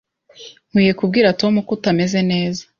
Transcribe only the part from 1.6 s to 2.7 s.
ko utameze neza.